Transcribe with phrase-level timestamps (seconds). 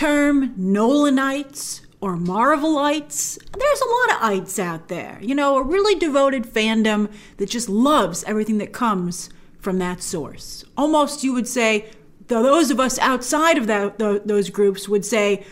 [0.00, 3.36] term Nolanites or Marvelites.
[3.52, 5.18] There's a lot of ites out there.
[5.20, 9.28] You know, a really devoted fandom that just loves everything that comes
[9.58, 10.64] from that source.
[10.74, 11.90] Almost, you would say,
[12.28, 15.44] those of us outside of that, those groups would say,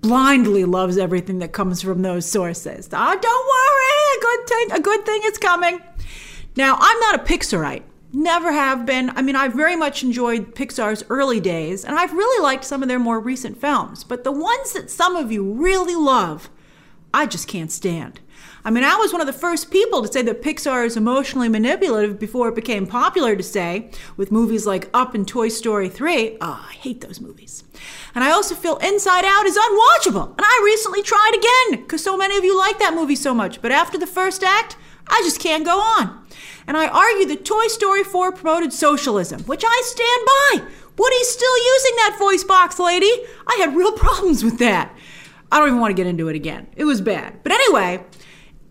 [0.00, 2.88] blindly loves everything that comes from those sources.
[2.92, 5.80] Oh, don't worry, a good thing, a good thing is coming.
[6.56, 7.84] Now, I'm not a Pixarite.
[8.16, 9.10] Never have been.
[9.10, 12.88] I mean, I've very much enjoyed Pixar's early days, and I've really liked some of
[12.88, 14.04] their more recent films.
[14.04, 16.48] But the ones that some of you really love,
[17.12, 18.20] I just can't stand.
[18.64, 21.48] I mean, I was one of the first people to say that Pixar is emotionally
[21.48, 26.38] manipulative before it became popular to say, with movies like Up and Toy Story 3.
[26.40, 27.64] Oh, I hate those movies.
[28.14, 30.28] And I also feel Inside Out is unwatchable.
[30.28, 33.60] And I recently tried again, because so many of you like that movie so much.
[33.60, 34.76] But after the first act,
[35.08, 36.24] I just can't go on
[36.66, 40.74] and I argue that Toy Story 4 promoted socialism, which I stand by.
[40.96, 43.10] Woody's still using that voice box, lady.
[43.46, 44.94] I had real problems with that.
[45.52, 46.68] I don't even want to get into it again.
[46.76, 47.42] It was bad.
[47.42, 48.04] But anyway,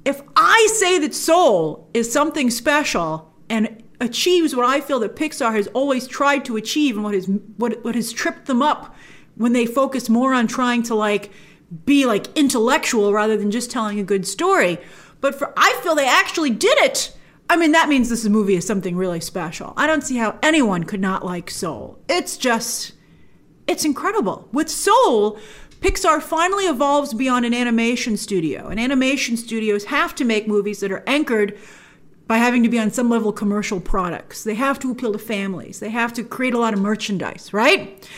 [0.06, 5.54] if I say that Soul is something special and achieves what I feel that Pixar
[5.54, 8.96] has always tried to achieve and what has what, what has tripped them up
[9.36, 11.32] when they focus more on trying to like
[11.86, 14.78] be like intellectual rather than just telling a good story.
[15.22, 17.16] But for I feel they actually did it
[17.50, 19.74] I mean, that means this movie is something really special.
[19.76, 22.00] I don't see how anyone could not like Soul.
[22.08, 22.94] It's just,
[23.68, 24.48] it's incredible.
[24.52, 25.40] With Soul,
[25.80, 28.70] Pixar finally evolves beyond an animation studio.
[28.70, 31.58] And animation studios have to make movies that are anchored
[32.26, 34.46] by having to be on some level commercial products.
[34.46, 35.80] They have to appeal to families.
[35.80, 38.10] They have to create a lot of merchandise, right?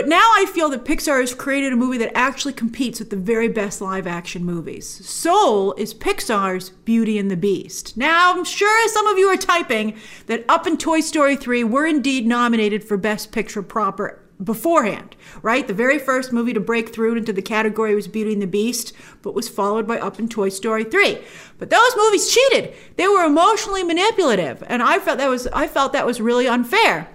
[0.00, 3.16] But now I feel that Pixar has created a movie that actually competes with the
[3.16, 4.86] very best live action movies.
[5.06, 7.98] Soul is Pixar's Beauty and the Beast.
[7.98, 11.84] Now, I'm sure some of you are typing that Up and Toy Story 3 were
[11.84, 15.68] indeed nominated for Best Picture proper beforehand, right?
[15.68, 18.94] The very first movie to break through into the category was Beauty and the Beast,
[19.20, 21.18] but was followed by Up and Toy Story 3.
[21.58, 22.72] But those movies cheated.
[22.96, 27.06] They were emotionally manipulative, and I felt that was I felt that was really unfair.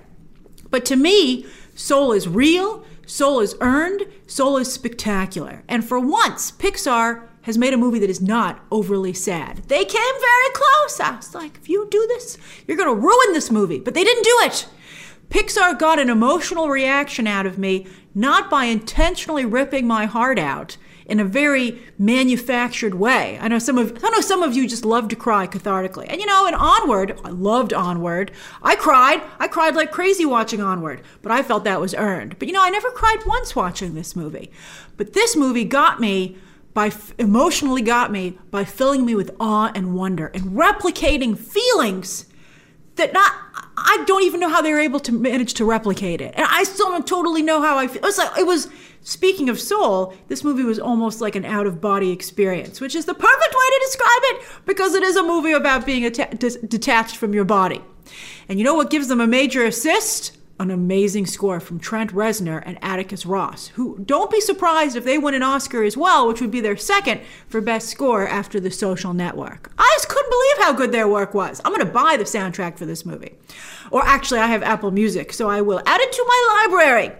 [0.69, 5.63] But to me, Soul is real, soul is earned, soul is spectacular.
[5.67, 9.57] And for once, Pixar has made a movie that is not overly sad.
[9.67, 10.99] They came very close.
[10.99, 13.79] I was like, if you do this, you're going to ruin this movie.
[13.79, 14.67] But they didn't do it.
[15.29, 20.77] Pixar got an emotional reaction out of me, not by intentionally ripping my heart out,
[21.05, 23.37] in a very manufactured way.
[23.39, 26.05] I know some of I know some of you just love to cry cathartically.
[26.09, 28.31] And you know, in Onward, I loved Onward.
[28.61, 29.21] I cried.
[29.39, 32.37] I cried like crazy watching Onward, but I felt that was earned.
[32.39, 34.51] But you know, I never cried once watching this movie.
[34.97, 36.37] But this movie got me
[36.73, 42.25] by emotionally got me by filling me with awe and wonder and replicating feelings
[42.95, 43.33] that not
[43.77, 46.33] I don't even know how they were able to manage to replicate it.
[46.35, 47.97] And I still don't totally know how I feel.
[47.97, 48.69] It was like it was
[49.05, 53.05] Speaking of soul, this movie was almost like an out of body experience, which is
[53.05, 57.31] the perfect way to describe it because it is a movie about being detached from
[57.31, 57.83] your body.
[58.49, 60.35] And you know what gives them a major assist?
[60.59, 65.19] An amazing score from Trent Reznor and Atticus Ross, who don't be surprised if they
[65.19, 68.71] win an Oscar as well, which would be their second for Best Score after The
[68.71, 69.71] Social Network.
[70.35, 71.61] Believe how good their work was.
[71.63, 73.35] I'm going to buy the soundtrack for this movie.
[73.91, 77.11] Or actually, I have Apple Music, so I will add it to my library.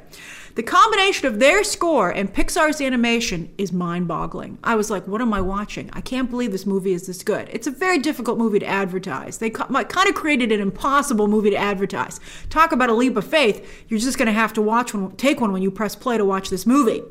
[0.55, 4.57] The combination of their score and Pixar's animation is mind boggling.
[4.63, 5.89] I was like, what am I watching?
[5.91, 7.49] I can't believe this movie is this good.
[7.51, 9.37] It's a very difficult movie to advertise.
[9.37, 12.21] They kind of created an impossible movie to advertise.
[12.49, 13.85] Talk about a leap of faith.
[13.89, 16.23] You're just going to have to watch one, take one when you press play to
[16.23, 17.03] watch this movie.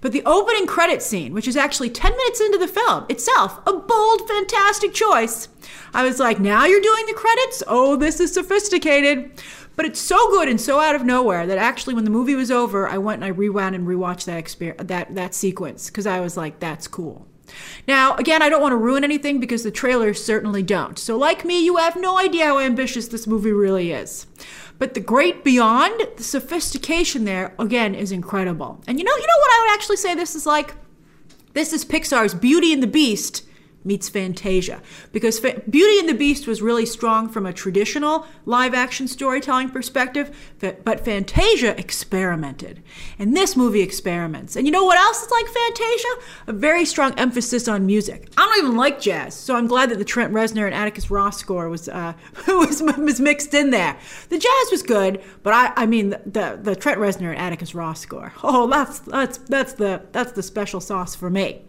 [0.00, 3.72] But the opening credit scene, which is actually 10 minutes into the film itself, a
[3.72, 5.48] bold, fantastic choice.
[5.92, 7.62] I was like, now you're doing the credits?
[7.66, 9.30] Oh, this is sophisticated.
[9.76, 12.50] But it's so good and so out of nowhere that actually, when the movie was
[12.50, 16.20] over, I went and I rewound and rewatched that experience, that that sequence because I
[16.20, 17.26] was like, "That's cool."
[17.86, 20.98] Now, again, I don't want to ruin anything because the trailers certainly don't.
[20.98, 24.26] So, like me, you have no idea how ambitious this movie really is.
[24.78, 28.80] But the great beyond, the sophistication there, again, is incredible.
[28.86, 30.74] And you know, you know what I would actually say this is like?
[31.52, 33.44] This is Pixar's Beauty and the Beast
[33.84, 34.82] meets Fantasia.
[35.12, 39.70] Because Fa- Beauty and the Beast was really strong from a traditional live action storytelling
[39.70, 42.82] perspective, but Fantasia experimented.
[43.18, 44.56] And this movie experiments.
[44.56, 46.08] And you know what else is like Fantasia?
[46.46, 48.28] A very strong emphasis on music.
[48.36, 51.38] I don't even like jazz, so I'm glad that the Trent Reznor and Atticus Ross
[51.38, 52.14] score was, uh,
[52.48, 53.96] was, was mixed in there.
[54.30, 57.74] The jazz was good, but I, I mean the, the, the Trent Reznor and Atticus
[57.74, 58.32] Ross score.
[58.42, 61.62] Oh, that's, that's, that's, the, that's the special sauce for me.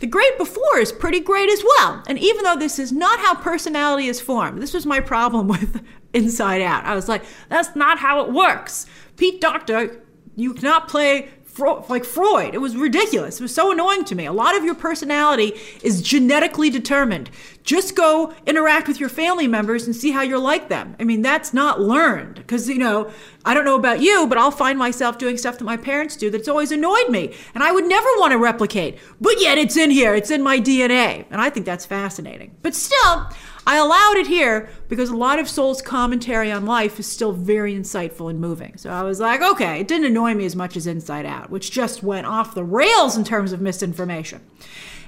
[0.00, 2.02] The great before is pretty great as well.
[2.06, 5.84] And even though this is not how personality is formed, this was my problem with
[6.12, 6.84] Inside Out.
[6.84, 8.86] I was like, that's not how it works.
[9.16, 10.00] Pete Docter,
[10.36, 12.54] you cannot play like Freud.
[12.54, 13.38] It was ridiculous.
[13.38, 14.26] It was so annoying to me.
[14.26, 15.52] A lot of your personality
[15.82, 17.30] is genetically determined.
[17.62, 20.96] Just go interact with your family members and see how you're like them.
[20.98, 23.12] I mean, that's not learned because, you know,
[23.44, 26.30] I don't know about you, but I'll find myself doing stuff that my parents do
[26.30, 27.34] that's always annoyed me.
[27.54, 28.98] And I would never want to replicate.
[29.20, 31.26] But yet it's in here, it's in my DNA.
[31.30, 32.56] And I think that's fascinating.
[32.62, 33.28] But still,
[33.66, 37.74] I allowed it here because a lot of Soul's commentary on life is still very
[37.74, 38.76] insightful and moving.
[38.76, 41.70] So I was like, okay, it didn't annoy me as much as Inside Out, which
[41.70, 44.40] just went off the rails in terms of misinformation.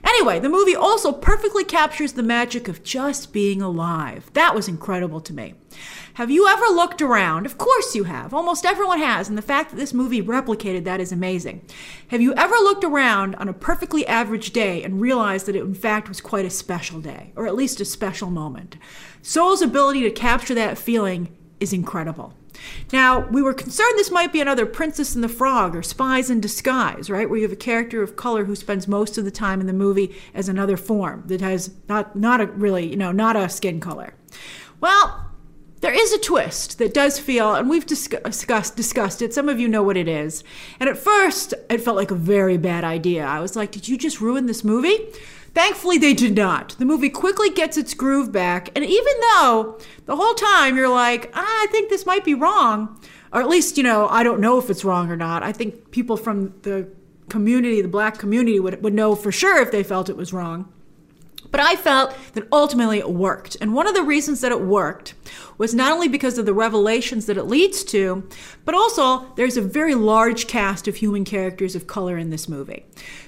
[0.06, 4.30] Anyway, the movie also perfectly captures the magic of just being alive.
[4.34, 5.54] That was incredible to me.
[6.14, 7.44] Have you ever looked around?
[7.44, 8.32] Of course you have.
[8.32, 11.66] Almost everyone has, and the fact that this movie replicated that is amazing.
[12.08, 15.74] Have you ever looked around on a perfectly average day and realized that it in
[15.74, 18.76] fact was quite a special day, or at least a special moment?
[19.22, 22.34] Soul's ability to capture that feeling is incredible.
[22.92, 26.40] Now, we were concerned this might be another Princess and the Frog or Spies in
[26.40, 27.28] Disguise, right?
[27.28, 29.72] Where you have a character of color who spends most of the time in the
[29.72, 33.80] movie as another form that has not not a really, you know, not a skin
[33.80, 34.14] color.
[34.80, 35.30] Well,
[35.80, 39.34] there is a twist that does feel, and we've discussed discussed it.
[39.34, 40.42] Some of you know what it is.
[40.80, 43.24] And at first, it felt like a very bad idea.
[43.24, 44.98] I was like, "Did you just ruin this movie?"
[45.56, 46.76] Thankfully, they did not.
[46.78, 51.30] The movie quickly gets its groove back, and even though the whole time you're like,
[51.32, 53.00] ah, "I think this might be wrong,"
[53.32, 55.42] or at least you know, I don't know if it's wrong or not.
[55.42, 56.88] I think people from the
[57.30, 60.70] community, the black community, would would know for sure if they felt it was wrong.
[61.50, 63.56] But I felt that ultimately it worked.
[63.60, 65.14] And one of the reasons that it worked
[65.58, 68.28] was not only because of the revelations that it leads to,
[68.64, 72.84] but also there's a very large cast of human characters of color in this movie.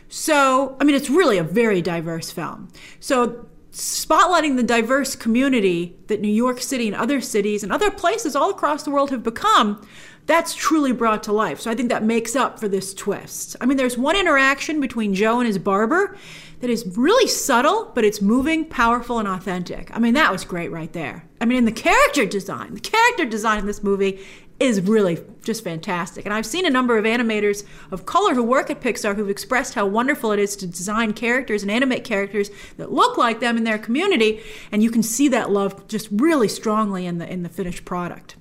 [0.09, 2.69] So, I mean, it's really a very diverse film.
[3.01, 8.35] So, spotlighting the diverse community that New York City and other cities and other places
[8.35, 9.87] all across the world have become,
[10.29, 11.59] that's truly brought to life.
[11.59, 13.57] So I think that makes up for this twist.
[13.63, 16.17] I mean, there's one interaction between Joe and his barber
[16.61, 19.91] that is really subtle, but it's moving, powerful, and authentic.
[19.95, 21.25] I mean, that was great right there.
[21.41, 24.21] I mean, in the character design, the character design in this movie
[24.61, 26.27] is really just fantastic.
[26.27, 29.75] And I've seen a number of animators of color who work at Pixar who've expressed
[29.75, 33.65] how wonderful it is to design characters and animate characters that look like them in
[33.65, 37.49] their community, and you can see that love just really strongly in the in the
[37.49, 38.37] finished product.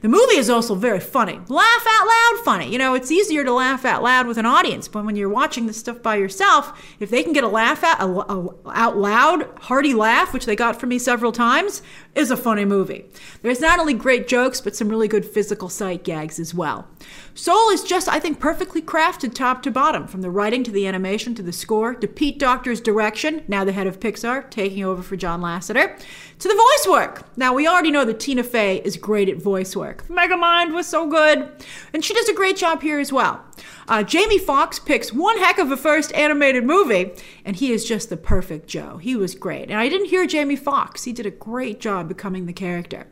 [0.00, 1.40] The movie is also very funny.
[1.48, 2.70] Laugh out loud funny.
[2.70, 5.66] You know, it's easier to laugh out loud with an audience, but when you're watching
[5.66, 9.48] this stuff by yourself, if they can get a laugh out, a, a, out loud,
[9.62, 11.82] hearty laugh, which they got from me several times,
[12.14, 13.06] is a funny movie.
[13.42, 16.86] There's not only great jokes, but some really good physical sight gags as well.
[17.34, 20.86] Soul is just, I think, perfectly crafted top to bottom, from the writing to the
[20.86, 25.02] animation to the score to Pete Docter's direction, now the head of Pixar, taking over
[25.02, 25.98] for John Lasseter,
[26.38, 27.36] to the voice work.
[27.36, 29.87] Now, we already know that Tina Fey is great at voice work.
[29.94, 31.50] Megamind was so good,
[31.92, 33.44] and she does a great job here as well.
[33.88, 37.10] Uh, Jamie Foxx picks one heck of a first animated movie,
[37.44, 38.98] and he is just the perfect Joe.
[38.98, 39.70] He was great.
[39.70, 41.04] And I didn't hear Jamie Foxx.
[41.04, 43.06] He did a great job becoming the character.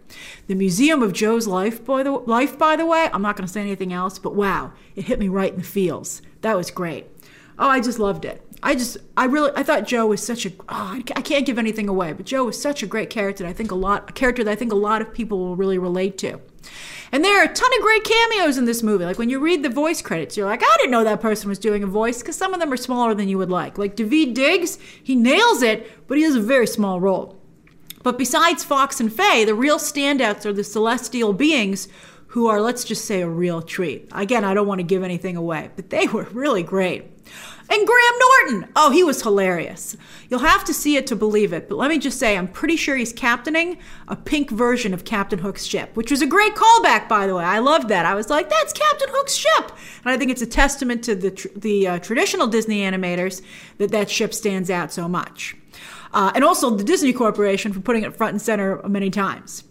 [0.47, 3.53] The Museum of Joe's Life, by the, life, by the way, I'm not going to
[3.53, 6.21] say anything else, but wow, it hit me right in the feels.
[6.43, 7.07] That was great.
[7.59, 8.46] Oh, I just loved it.
[8.63, 10.53] I just, I really, I thought Joe was such a.
[10.69, 13.47] Oh, I can't give anything away, but Joe was such a great character.
[13.47, 15.79] I think a lot, a character that I think a lot of people will really
[15.79, 16.41] relate to.
[17.13, 19.05] And there are a ton of great cameos in this movie.
[19.05, 21.59] Like when you read the voice credits, you're like, I didn't know that person was
[21.59, 23.79] doing a voice because some of them are smaller than you would like.
[23.79, 27.41] Like Daveed Diggs, he nails it, but he has a very small role.
[28.03, 31.89] But besides Foxx and Fey, the real standouts are the celestial beings
[32.37, 34.07] who are, let's just say, a real treat.
[34.13, 37.05] Again, I don't want to give anything away, but they were really great.
[37.71, 38.73] And Graham Norton!
[38.77, 39.97] Oh, he was hilarious.
[40.29, 42.77] You'll have to see it to believe it, but let me just say, I'm pretty
[42.77, 47.09] sure he's captaining a pink version of Captain Hook's ship, which was a great callback,
[47.09, 47.43] by the way.
[47.43, 48.05] I loved that.
[48.05, 49.73] I was like, that's Captain Hook's ship!
[50.05, 53.41] And I think it's a testament to the, the uh, traditional Disney animators
[53.79, 55.57] that that ship stands out so much.
[56.17, 59.65] Uh, and also the Disney Corporation for putting it front and center many times.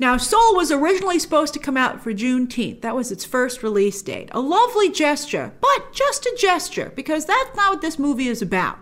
[0.00, 2.80] Now, Soul was originally supposed to come out for Juneteenth.
[2.80, 4.28] That was its first release date.
[4.32, 8.80] A lovely gesture, but just a gesture, because that's not what this movie is about.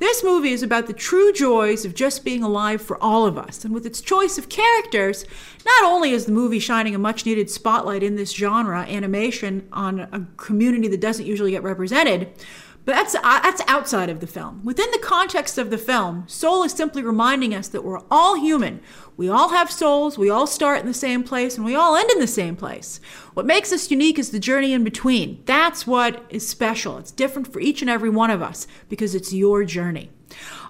[0.00, 3.64] This movie is about the true joys of just being alive for all of us.
[3.64, 5.26] And with its choice of characters,
[5.64, 10.00] not only is the movie shining a much needed spotlight in this genre, animation, on
[10.00, 12.32] a community that doesn't usually get represented,
[12.88, 14.64] but that's uh, that's outside of the film.
[14.64, 18.80] Within the context of the film, Soul is simply reminding us that we're all human.
[19.14, 22.10] We all have souls, we all start in the same place, and we all end
[22.10, 22.98] in the same place.
[23.34, 25.42] What makes us unique is the journey in between.
[25.44, 26.96] That's what is special.
[26.96, 30.08] It's different for each and every one of us because it's your journey.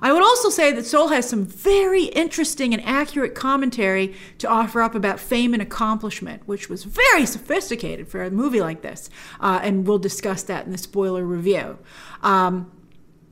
[0.01, 4.81] I would also say that Soul has some very interesting and accurate commentary to offer
[4.81, 9.11] up about fame and accomplishment, which was very sophisticated for a movie like this.
[9.41, 11.79] Uh, and we'll discuss that in the spoiler review.
[12.23, 12.71] Um,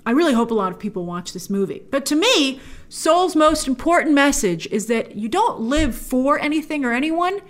[0.05, 1.83] I really hope a lot of people watch this movie.
[1.91, 6.93] But to me, Soul's most important message is that you don't live for anything or
[6.93, 7.41] anyone.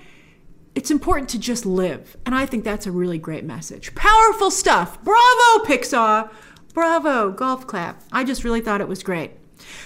[0.75, 2.17] It's important to just live.
[2.25, 3.95] And I think that's a really great message.
[3.95, 5.03] Powerful stuff.
[5.05, 6.31] Bravo, Pixar.
[6.77, 8.03] Bravo, golf clap.
[8.13, 9.31] I just really thought it was great.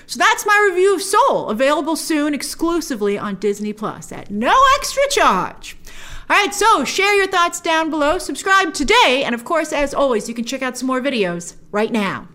[0.09, 5.05] So that's my review of Soul, available soon exclusively on Disney Plus at no extra
[5.09, 5.77] charge.
[6.29, 10.29] All right, so share your thoughts down below, subscribe today, and of course, as always,
[10.29, 12.27] you can check out some more videos right now.